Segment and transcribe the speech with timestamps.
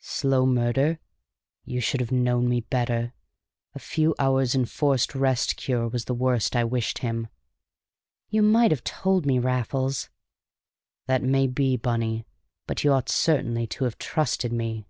[0.00, 1.00] "Slow murder?
[1.66, 3.12] You should have known me better.
[3.74, 7.28] A few hours' enforced Rest Cure was the worst I wished him."
[8.30, 10.08] "You might have told me, Raffles!"
[11.08, 12.24] "That may be, Bunny,
[12.66, 14.86] but you ought certainly to have trusted me!"